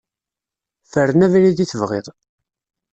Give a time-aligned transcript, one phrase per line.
[0.91, 2.07] Fren abrid i tebɣiḍ.